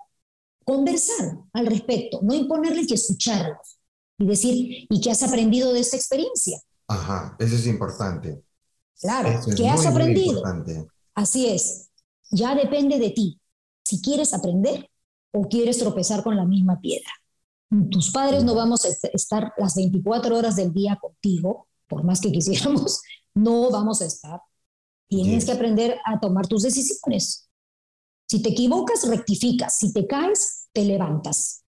[0.64, 3.78] Conversar al respecto, no imponerles y escucharlos.
[4.18, 6.58] Y decir, ¿y qué has aprendido de esta experiencia?
[6.88, 8.42] Ajá, eso es importante.
[9.00, 10.42] Claro, ¿qué has aprendido?
[11.14, 11.90] Así es,
[12.30, 13.40] ya depende de ti.
[13.84, 14.90] Si quieres aprender
[15.32, 17.10] o quieres tropezar con la misma piedra.
[17.90, 22.30] Tus padres no vamos a estar las 24 horas del día contigo, por más que
[22.30, 23.00] quisiéramos,
[23.34, 24.40] no vamos a estar.
[25.08, 27.48] Tienes que aprender a tomar tus decisiones.
[28.26, 29.76] Si te equivocas, rectificas.
[29.78, 31.64] Si te caes, te levantas.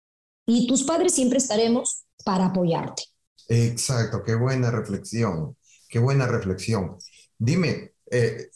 [0.45, 3.03] Y tus padres siempre estaremos para apoyarte.
[3.53, 5.57] Exacto, qué buena reflexión,
[5.89, 6.97] qué buena reflexión.
[7.37, 8.49] Dime, eh,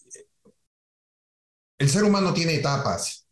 [1.77, 3.27] el ser humano tiene etapas,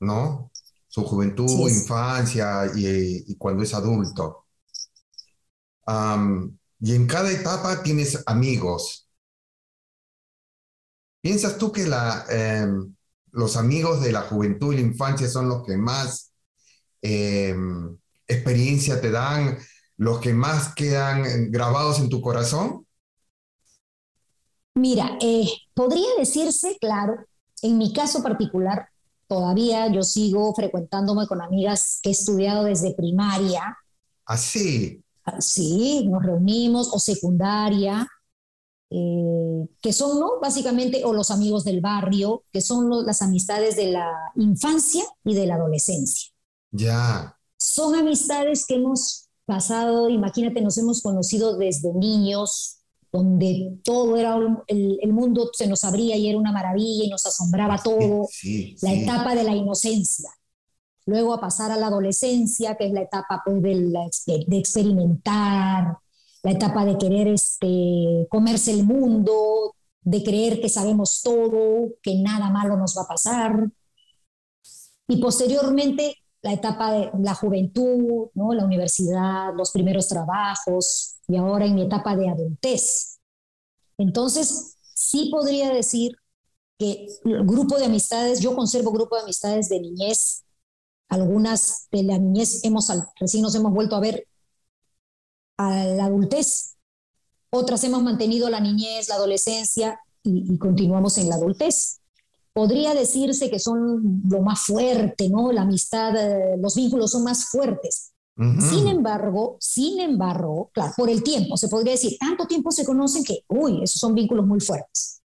[0.00, 0.50] ¿no?
[0.88, 4.46] Su juventud, infancia y, cuando es adulto.
[6.80, 9.08] y en cada etapa tienes amigos.
[11.20, 12.96] ¿Piensas tú que la, em,
[13.30, 16.32] los amigos de la juventud y la infancia son los que más
[17.00, 19.56] em, experiencia te dan,
[19.96, 22.86] los que más quedan grabados en tu corazón?
[24.74, 27.16] Mira, eh, podría decirse, claro,
[27.62, 28.88] en mi caso particular,
[29.26, 33.76] todavía yo sigo frecuentándome con amigas que he estudiado desde primaria.
[34.26, 35.02] Así.
[35.24, 38.06] Ah, sí, nos reunimos, o secundaria,
[38.90, 40.38] eh, que son, ¿no?
[40.40, 45.46] Básicamente, o los amigos del barrio, que son las amistades de la infancia y de
[45.46, 46.30] la adolescencia.
[46.70, 47.36] Ya.
[47.56, 52.78] Son amistades que hemos pasado, imagínate, nos hemos conocido desde niños,
[53.12, 57.80] donde todo era, el, mundo se nos abría y era una maravilla y nos asombraba
[57.82, 58.28] todo,
[58.82, 60.30] la etapa de la inocencia.
[61.06, 65.96] Luego a pasar a la adolescencia, que es la etapa pues, de, de, experimentar,
[66.42, 72.50] la etapa de querer este, comerse el mundo, de creer que sabemos todo, que nada
[72.50, 73.68] malo nos va a pasar.
[75.08, 78.54] Y posteriormente la etapa de la juventud, ¿no?
[78.54, 83.18] la universidad, los primeros trabajos, y ahora en mi etapa de adultez.
[83.98, 86.16] Entonces, sí podría decir
[86.78, 90.44] que el grupo de amistades, yo conservo grupo de amistades de niñez,
[91.08, 94.28] algunas de la niñez hemos, recién nos hemos vuelto a ver
[95.56, 96.76] a la adultez,
[97.50, 102.00] otras hemos mantenido la niñez, la adolescencia y, y continuamos en la adultez.
[102.56, 105.52] Podría decirse que son lo más fuerte, ¿no?
[105.52, 111.22] La amistad, eh, los vínculos son más fuertes, sin embargo, sin embargo, claro, por el
[111.22, 115.22] tiempo, se podría decir, tanto tiempo se conocen que, uy, esos son vínculos muy fuertes.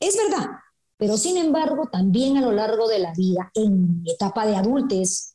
[0.00, 0.50] Es verdad,
[0.98, 5.34] pero sin embargo, también a lo largo de la vida, en mi etapa de adultez,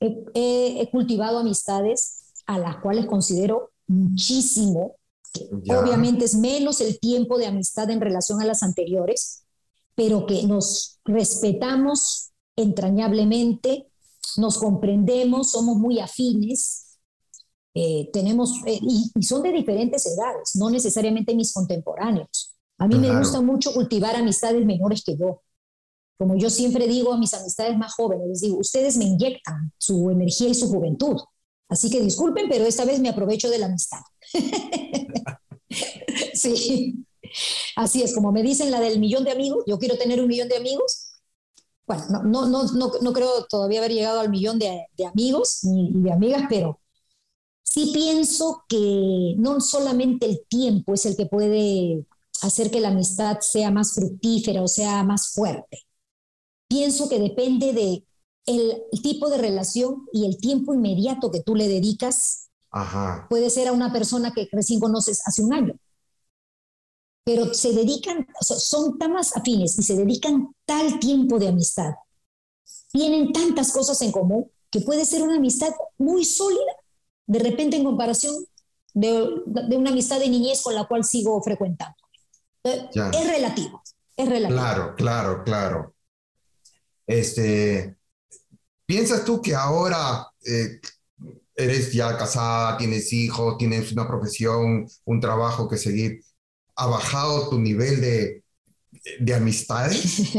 [0.00, 4.96] he, cultivado amistades a las cuales considero muchísimo.
[5.68, 9.45] Obviamente es menos el tiempo de amistad en relación a las anteriores,
[9.96, 13.88] pero que nos respetamos entrañablemente,
[14.36, 16.98] nos comprendemos, somos muy afines,
[17.74, 22.54] eh, tenemos, eh, y, son de diferentes edades, no necesariamente mis contemporáneos.
[22.78, 25.42] A mí me gusta mucho cultivar amistades menores que yo.
[26.18, 30.10] Como yo siempre digo a mis amistades más jóvenes, les digo, ustedes me inyectan su
[30.10, 31.16] energía y su juventud.
[31.68, 34.00] Así que disculpen, pero esta vez me aprovecho de la amistad.
[36.34, 37.04] sí,
[37.76, 40.48] así es, como me dicen la del millón de amigos, yo quiero tener un millón
[40.48, 41.06] de amigos,
[41.86, 46.12] bueno, no, no, no, no, creo todavía haber llegado al millón de, amigos ni de
[46.12, 46.80] amigas, pero
[47.62, 52.04] sí pienso que no solamente el tiempo es el que puede
[52.42, 55.82] hacer que la amistad sea más fructífera o sea más fuerte.
[56.68, 58.04] Pienso que depende de
[58.46, 62.50] el, tipo de relación y el tiempo inmediato que tú le dedicas.
[63.28, 65.78] Puede ser a una persona que recién conoces hace un año
[67.26, 71.92] pero se dedican, son tan más afines y se dedican tal tiempo de amistad.
[72.92, 76.72] Tienen tantas cosas en común que puede ser una amistad muy sólida,
[77.26, 78.32] de repente en comparación
[78.94, 79.42] de,
[79.76, 81.96] una amistad de niñez con la cual sigo frecuentando.
[82.62, 83.82] Eh, es relativo,
[84.16, 84.60] es relativo.
[84.60, 85.94] Claro, claro, claro.
[87.08, 87.96] Este,
[88.86, 90.80] ¿Piensas tú que ahora eh,
[91.56, 96.20] eres ya casada, tienes hijos, tienes una profesión, un trabajo que seguir?
[96.76, 98.44] Ha bajado tu nivel de,
[99.20, 100.22] de amistades?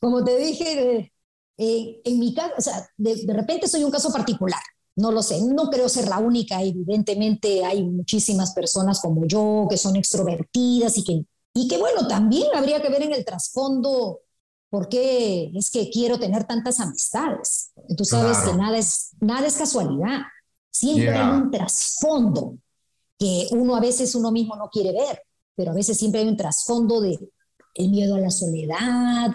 [0.00, 1.12] Como te dije,
[1.56, 4.60] eh, en mi caso, o sea, de, de, repente soy un caso particular,
[4.96, 9.76] no lo sé, no creo ser la única, evidentemente hay muchísimas personas como yo que
[9.76, 14.20] son extrovertidas y que, y que bueno, también habría que ver en el trasfondo
[14.70, 17.72] por qué es que quiero tener tantas amistades.
[17.96, 20.20] Tú sabes que nada es, nada es casualidad,
[20.70, 22.58] siempre hay un trasfondo
[23.18, 25.22] que uno a veces uno mismo no quiere ver,
[25.54, 27.18] pero a veces siempre hay un trasfondo de
[27.74, 29.32] el miedo a la soledad,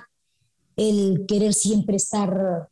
[0.76, 2.70] el querer siempre estar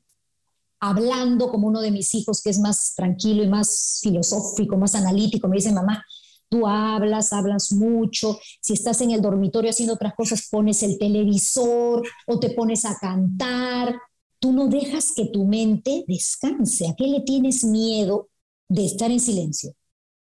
[0.79, 5.47] hablando como uno de mis hijos que es más tranquilo y más filosófico, más analítico,
[5.47, 6.05] me dice mamá,
[6.49, 12.07] tú hablas, hablas mucho, si estás en el dormitorio haciendo otras cosas, pones el televisor
[12.27, 13.95] o te pones a cantar,
[14.39, 18.29] tú no dejas que tu mente descanse, ¿a qué le tienes miedo
[18.69, 19.73] de estar en silencio?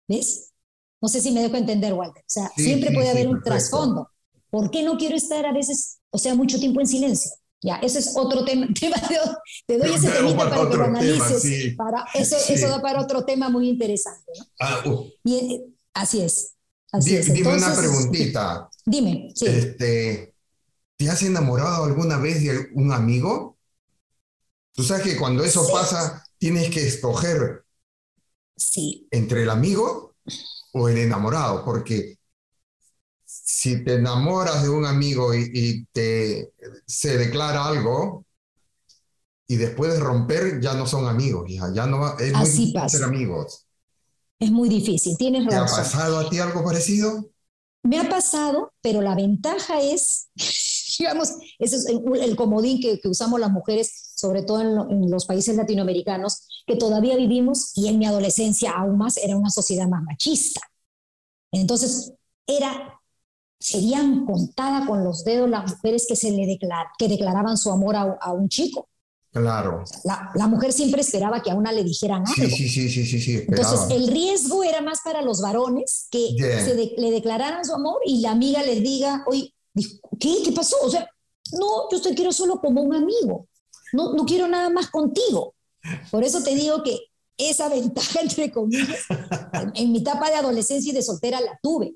[0.07, 0.53] ¿Ves?
[1.02, 2.22] No sé si me dejo entender, Walter.
[2.22, 4.10] O sea, siempre puede haber un trasfondo.
[4.50, 7.32] ¿Por qué no quiero estar a veces, o sea, mucho tiempo en silencio?
[7.62, 8.68] Ya, ese es otro tema.
[9.68, 11.76] te doy ese temita para que lo analices.
[11.76, 14.32] para, eso, eso da para otro tema muy interesante.
[14.38, 14.45] ¿no?
[14.60, 15.06] Ah, uh.
[15.24, 16.54] y, así es.
[16.91, 18.70] Así dime una preguntita.
[18.86, 19.45] Dime, sí.
[19.48, 20.34] Este,
[20.95, 23.58] ¿Te has enamorado alguna vez de un amigo?
[24.74, 27.66] Tú sabes que cuando eso pasa, tienes que escoger
[28.56, 29.08] sí.
[29.12, 30.16] entre el amigo
[30.78, 32.17] o el enamorado, porque
[33.25, 36.53] si te enamoras de un amigo y, te
[36.86, 38.25] se declara algo
[39.47, 43.65] y después de romper ya no son amigos, ya, no es muy difícil ser amigos.
[44.39, 45.65] Es muy difícil, tienes razón.
[45.65, 47.30] ¿Te ha pasado a ti algo parecido?
[47.84, 50.28] Me ha pasado, pero la ventaja es,
[50.99, 56.47] digamos, ese es el, comodín que, usamos las mujeres, sobre todo en, los países latinoamericanos,
[56.67, 60.61] que todavía vivimos, y en mi adolescencia aún más, era una sociedad más machista.
[61.52, 62.14] Entonces,
[62.45, 63.00] era,
[63.60, 67.95] serían contadas con los dedos las mujeres que, se le declar, que declaraban su amor
[67.95, 68.89] a un chico.
[69.32, 69.84] Claro.
[70.04, 72.34] La, mujer siempre esperaba que a una le dijeran algo.
[72.34, 73.43] Sí, sí, sí, sí, sí.
[73.48, 78.22] Entonces, el riesgo era más para los varones que se le declararan su amor y
[78.22, 79.54] la amiga les diga, oye,
[80.20, 80.38] ¿qué?
[80.43, 80.78] ¿Qué pasó?
[80.84, 81.08] O sea,
[81.54, 83.48] no, yo te quiero solo como un amigo.
[83.93, 85.54] No, no quiero nada más contigo.
[86.12, 87.00] Por eso te digo que
[87.38, 89.06] esa ventaja, entre comillas,
[89.74, 91.96] en mi etapa de adolescencia y de soltera la tuve,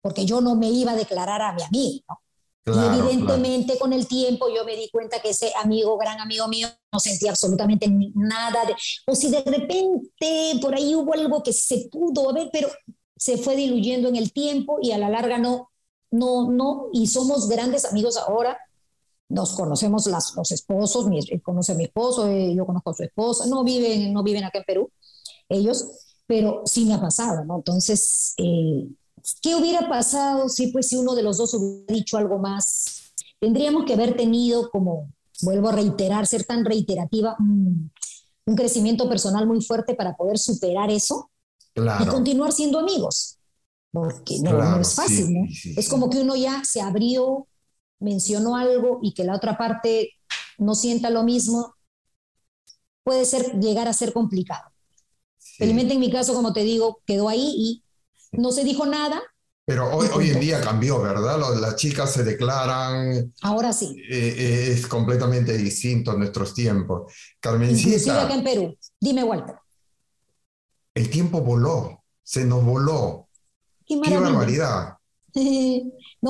[0.00, 2.04] porque yo no me iba a declarar a mi amigo.
[2.08, 2.16] ¿no?
[2.66, 6.66] y evidentemente con el tiempo yo me di cuenta que ese amigo, gran amigo mío,
[6.92, 8.64] no sentía absolutamente nada.
[8.64, 8.74] De,
[9.06, 12.68] o si de repente por ahí hubo algo que se pudo ver, pero
[13.16, 15.70] se fue diluyendo en el tiempo y a la larga no,
[16.10, 16.88] no, no.
[16.92, 18.58] Y somos grandes amigos ahora.
[19.28, 23.02] Nos conocemos las, los esposos, mi, conoce a mi esposo, eh, yo conozco a su
[23.02, 24.90] esposa, no viven, no viven acá en Perú,
[25.48, 25.86] ellos,
[26.26, 27.56] pero sí me ha pasado, ¿no?
[27.56, 28.88] Entonces, eh,
[29.42, 33.12] ¿Qué hubiera pasado si, pues, si uno de los dos hubiera dicho algo más?
[33.40, 35.10] Tendríamos que haber tenido, como
[35.42, 37.90] vuelvo a reiterar, ser tan reiterativa, un,
[38.56, 41.30] crecimiento personal muy fuerte para poder superar eso
[41.74, 43.38] y continuar siendo amigos.
[43.90, 45.48] Porque no, es fácil, ¿no?
[45.76, 47.48] es como que uno ya se abrió,
[47.98, 50.12] mencionó algo y que la otra parte
[50.58, 51.74] no sienta lo mismo.
[53.02, 54.70] Puede ser, llegar a ser complicado.
[55.58, 57.84] Felizmente en mi caso, como te digo, quedó ahí y
[58.32, 59.22] no se dijo nada.
[59.64, 61.38] Pero hoy, hoy en día cambió, ¿verdad?
[61.60, 63.32] Las chicas se declaran.
[63.42, 63.96] Ahora sí.
[64.08, 67.12] Eh, eh, es completamente distinto en nuestros tiempos.
[67.40, 67.88] Carmencita.
[67.88, 68.78] Inclusive acá en Perú.
[69.00, 69.56] Dime, Walter.
[70.94, 73.28] El tiempo voló, se nos voló.
[73.84, 74.94] Qué, barbaridad.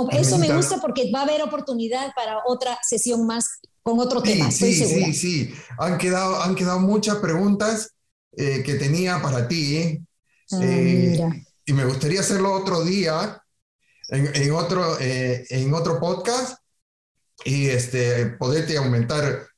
[0.05, 4.23] no, eso me gusta porque va a haber oportunidad para otra sesión más con otro
[4.23, 4.51] tema.
[4.51, 5.55] Sí, sí, sí.
[5.79, 7.93] Han quedado, han quedado muchas preguntas
[8.37, 10.01] eh, que tenía para ti.
[10.53, 13.43] Ah, mira y me gustaría hacerlo otro día,
[14.09, 16.59] en, otro, eh, en otro podcast,
[17.45, 19.49] y este, poderte aumentar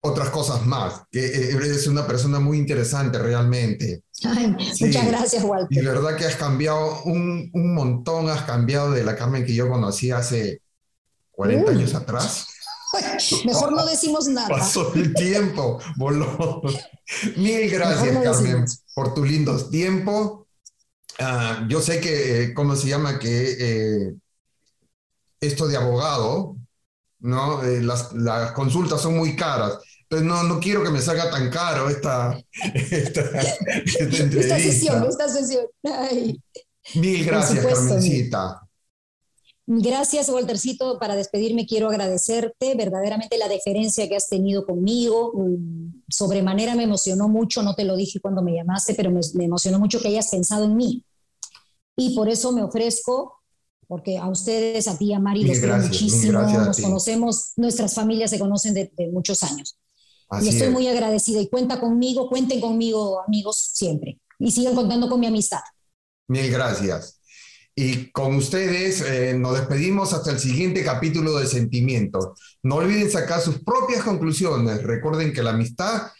[0.00, 4.02] otras cosas más, que eh, eres una persona muy interesante realmente.
[4.80, 5.82] Muchas gracias, Walter.
[5.82, 9.68] Y verdad que has cambiado un, un, montón, has cambiado de la Carmen que yo
[9.68, 10.62] conocí hace
[11.32, 12.46] 40 años atrás.
[13.44, 14.48] Mejor no decimos nada.
[14.48, 16.62] Pasó el tiempo, voló.
[17.36, 18.64] Mil gracias, Carmen,
[18.94, 20.46] por tu lindo tiempo
[21.18, 23.18] Ah, yo sé que, eh, ¿cómo se llama?
[23.18, 24.14] Que eh,
[25.40, 26.56] esto de abogado,
[27.20, 27.62] ¿no?
[27.62, 28.12] Eh, las,
[28.52, 29.78] consultas son muy caras.
[30.08, 32.38] Entonces no, no quiero que me salga tan caro esta,
[32.74, 35.66] esta, esta, sesión, esta sesión.
[36.94, 38.66] Mil gracias, Carmencita.
[39.68, 40.98] Gracias, Waltercito.
[41.00, 45.32] Para despedirme quiero agradecerte verdaderamente la deferencia que has tenido conmigo.
[45.34, 49.80] Mm, sobremanera me emocionó mucho, no te lo dije cuando me llamaste, pero me, emocionó
[49.80, 51.04] mucho que hayas pensado en mí.
[51.96, 53.42] Y por eso me ofrezco,
[53.88, 56.42] porque a ustedes, a ti, a Mari, los quiero muchísimo.
[56.42, 59.76] Nos conocemos, nuestras familias se conocen de, muchos años.
[60.42, 64.18] Y estoy muy agradecida y cuenta conmigo, cuenten conmigo, amigos, siempre.
[64.38, 65.60] Y sigan contando con mi amistad.
[66.28, 67.20] Mil gracias.
[67.74, 72.40] Y con ustedes eh, nos despedimos hasta el siguiente capítulo de Sentimientos.
[72.62, 74.82] No olviden sacar sus propias conclusiones.
[74.82, 76.10] Recuerden que la amistad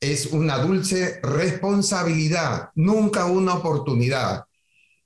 [0.00, 4.44] es una dulce responsabilidad, nunca una oportunidad.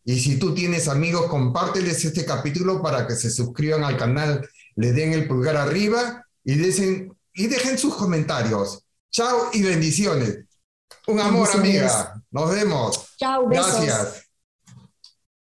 [0.04, 4.92] Y si tú tienes amigos, compárteles este capítulo para que se suscriban al canal, le
[4.92, 6.54] den el pulgar arriba y,
[7.38, 8.84] y dejen sus comentarios.
[9.10, 10.40] Chao y bendiciones.
[11.06, 12.20] Un amor, amiga.
[12.30, 13.14] Nos vemos.
[13.16, 14.27] Chao, Gracias.